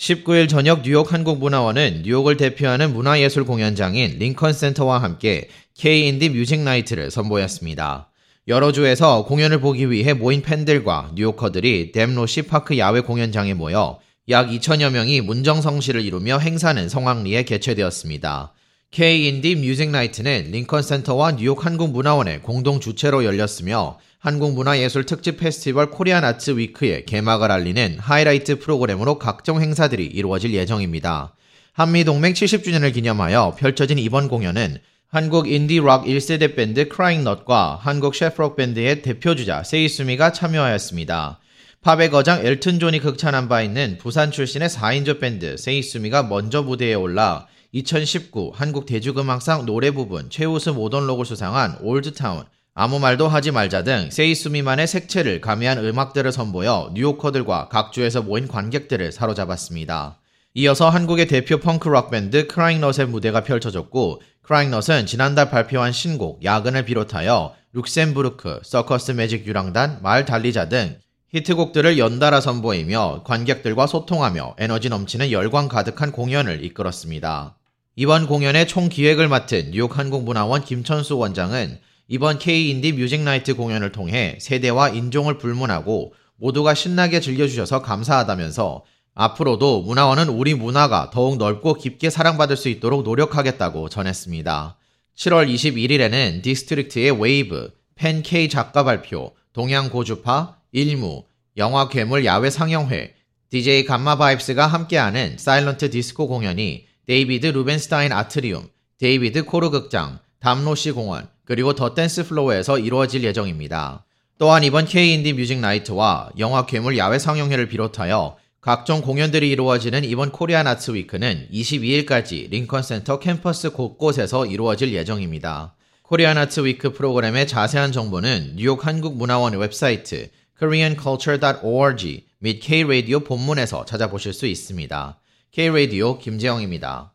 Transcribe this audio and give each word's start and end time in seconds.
19일 0.00 0.48
저녁 0.48 0.80
뉴욕 0.80 1.12
한국문화원은 1.12 2.04
뉴욕을 2.04 2.38
대표하는 2.38 2.94
문화예술 2.94 3.44
공연장인 3.44 4.16
링컨 4.18 4.54
센터와 4.54 5.02
함께 5.02 5.48
K-Indie 5.76 6.30
Music 6.30 6.60
Night를 6.60 7.10
선보였습니다. 7.10 8.08
여러 8.48 8.72
주에서 8.72 9.26
공연을 9.26 9.60
보기 9.60 9.90
위해 9.90 10.14
모인 10.14 10.40
팬들과 10.40 11.10
뉴요커들이 11.14 11.92
댐로시 11.92 12.42
파크 12.42 12.78
야외 12.78 13.00
공연장에 13.00 13.52
모여 13.52 13.98
약 14.30 14.48
2천여 14.48 14.90
명이 14.90 15.20
문정성시를 15.20 16.02
이루며 16.02 16.38
행사는 16.38 16.88
성황리에 16.88 17.42
개최되었습니다. 17.42 18.54
K-Indie 18.92 19.54
Music 19.54 19.90
Night는 19.90 20.50
링컨 20.50 20.82
센터와 20.82 21.36
뉴욕 21.36 21.64
한국문화원의 21.64 22.42
공동 22.42 22.80
주최로 22.80 23.24
열렸으며 23.24 24.00
한국문화예술 24.18 25.06
특집 25.06 25.38
페스티벌 25.38 25.90
Korean 25.92 26.24
Arts 26.24 26.58
Week의 26.58 27.06
개막을 27.06 27.52
알리는 27.52 27.98
하이라이트 28.00 28.58
프로그램으로 28.58 29.20
각종 29.20 29.62
행사들이 29.62 30.06
이루어질 30.06 30.52
예정입니다. 30.54 31.36
한미동맹 31.72 32.32
70주년을 32.32 32.92
기념하여 32.92 33.54
펼쳐진 33.56 33.96
이번 34.00 34.26
공연은 34.26 34.78
한국 35.08 35.48
인디락 35.48 36.06
1세대 36.06 36.56
밴드 36.56 36.88
크라잉넛과 36.88 37.78
한국 37.80 38.16
surf 38.16 38.36
rock 38.36 38.56
밴드의 38.56 39.02
대표주자 39.02 39.62
세이수미가 39.62 40.32
참여하였습니다. 40.32 41.38
팝의 41.82 42.10
거장 42.10 42.44
엘튼 42.44 42.80
존이 42.80 42.98
극찬한 42.98 43.48
바 43.48 43.62
있는 43.62 43.98
부산 43.98 44.32
출신의 44.32 44.68
4인조 44.68 45.20
밴드 45.20 45.56
세이수미가 45.56 46.24
먼저 46.24 46.64
무대에 46.64 46.94
올라 46.94 47.46
2019 47.72 48.50
한국 48.52 48.84
대중음악상 48.84 49.64
노래 49.64 49.92
부문 49.92 50.28
최우수 50.28 50.74
모던록을 50.74 51.24
수상한 51.24 51.78
Old 51.80 52.04
Town, 52.04 52.44
아무 52.74 52.98
말도 52.98 53.28
하지 53.28 53.52
말자 53.52 53.84
등 53.84 54.10
세이수미만의 54.10 54.88
색채를 54.88 55.40
가미한 55.40 55.78
음악들을 55.78 56.32
선보여 56.32 56.92
뉴요커들과 56.94 57.68
각주에서 57.68 58.22
모인 58.22 58.48
관객들을 58.48 59.12
사로잡았습니다. 59.12 60.18
이어서 60.54 60.88
한국의 60.88 61.28
대표 61.28 61.58
펑크락 61.58 62.10
밴드 62.10 62.48
크라잉넛의 62.48 63.06
무대가 63.06 63.44
펼쳐졌고 63.44 64.20
크라잉넛은 64.42 65.06
지난달 65.06 65.48
발표한 65.48 65.92
신곡 65.92 66.42
야근을 66.42 66.84
비롯하여 66.84 67.54
룩셈부르크, 67.72 68.62
서커스 68.64 69.12
매직 69.12 69.46
유랑단, 69.46 70.00
말 70.02 70.24
달리자 70.24 70.68
등 70.68 70.96
히트곡들을 71.32 71.98
연달아 71.98 72.40
선보이며 72.40 73.22
관객들과 73.24 73.86
소통하며 73.86 74.56
에너지 74.58 74.88
넘치는 74.88 75.30
열광 75.30 75.68
가득한 75.68 76.10
공연을 76.10 76.64
이끌었습니다. 76.64 77.59
이번 77.96 78.28
공연의 78.28 78.68
총 78.68 78.88
기획을 78.88 79.26
맡은 79.26 79.72
뉴욕 79.72 79.98
한국문화원 79.98 80.64
김천수 80.64 81.18
원장은 81.18 81.80
이번 82.06 82.38
K-Indie 82.38 82.92
Music 82.92 83.20
Night 83.22 83.54
공연을 83.54 83.90
통해 83.90 84.38
세대와 84.40 84.90
인종을 84.90 85.38
불문하고 85.38 86.14
모두가 86.36 86.74
신나게 86.74 87.20
즐겨주셔서 87.20 87.82
감사하다면서 87.82 88.84
앞으로도 89.14 89.82
문화원은 89.82 90.28
우리 90.28 90.54
문화가 90.54 91.10
더욱 91.12 91.36
넓고 91.36 91.74
깊게 91.74 92.10
사랑받을 92.10 92.56
수 92.56 92.68
있도록 92.68 93.02
노력하겠다고 93.02 93.88
전했습니다. 93.88 94.76
7월 95.16 95.52
21일에는 95.52 96.42
d'strict의 96.42 97.20
Wave, 97.20 97.72
팬 97.96 98.22
K 98.22 98.48
작가 98.48 98.84
발표, 98.84 99.34
동양 99.52 99.90
고주파, 99.90 100.56
일무, 100.70 101.24
영화 101.56 101.88
괴물 101.88 102.24
야외 102.24 102.50
상영회, 102.50 103.14
DJ 103.50 103.84
Gamma 103.84 104.16
Vibes가 104.16 104.68
함께하는 104.68 105.36
silent 105.38 105.90
disco 105.90 106.28
공연이 106.28 106.88
데이비드 107.10 107.48
루벤스타인 107.48 108.12
아트리움, 108.12 108.68
데이비드 109.00 109.44
코르 109.44 109.70
극장, 109.70 110.20
담로시 110.38 110.92
공원, 110.92 111.28
그리고 111.44 111.74
The 111.74 111.92
Dance 111.92 112.22
Floor에서 112.28 112.78
이루어질 112.78 113.24
예정입니다. 113.24 114.04
또한 114.38 114.62
이번 114.62 114.84
K-Indie 114.84 115.32
Music 115.32 115.58
Night와 115.58 116.30
영화 116.38 116.66
괴물 116.66 116.96
야외 116.98 117.18
상영회를 117.18 117.66
비롯하여 117.66 118.36
각종 118.60 119.00
공연들이 119.00 119.50
이루어지는 119.50 120.04
이번 120.04 120.30
Korean 120.30 120.68
Arts 120.68 120.92
Week는 120.92 121.48
22일까지 121.52 122.48
링컨 122.48 122.84
센터 122.84 123.18
캠퍼스 123.18 123.72
곳곳에서 123.72 124.46
이루어질 124.46 124.94
예정입니다. 124.94 125.74
Korean 126.02 126.38
Arts 126.38 126.60
Week 126.60 126.92
프로그램의 126.92 127.48
자세한 127.48 127.90
정보는 127.90 128.52
뉴욕 128.54 128.86
한국문화원 128.86 129.58
웹사이트 129.58 130.30
koreanculture.org 130.60 132.24
및 132.38 132.60
K-Radio 132.60 133.18
본문에서 133.24 133.84
찾아보실 133.84 134.32
수 134.32 134.46
있습니다. 134.46 135.20
K-Radio 135.52 136.16
김재영입니다. 136.18 137.12